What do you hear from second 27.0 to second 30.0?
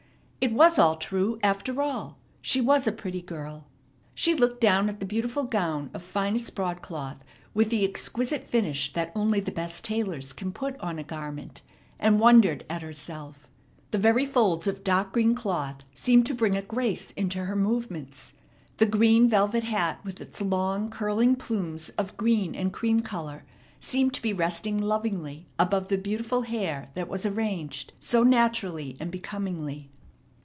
was arranged so naturally and becomingly.